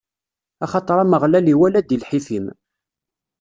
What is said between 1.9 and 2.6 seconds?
i lḥif-im.